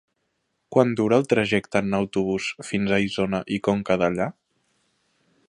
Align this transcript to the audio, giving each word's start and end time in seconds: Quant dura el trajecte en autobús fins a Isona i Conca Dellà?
Quant 0.75 0.93
dura 1.01 1.19
el 1.21 1.27
trajecte 1.33 1.81
en 1.85 1.97
autobús 1.99 2.49
fins 2.71 2.95
a 2.97 3.01
Isona 3.09 3.43
i 3.59 3.61
Conca 3.69 3.99
Dellà? 4.05 4.31